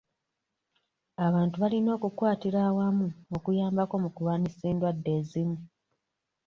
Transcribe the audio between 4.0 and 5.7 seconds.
mu kulwanyisa endwadde ezimu.